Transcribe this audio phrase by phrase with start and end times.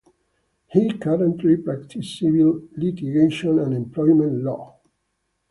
[0.69, 4.77] He currently practises civil litigation and employment law.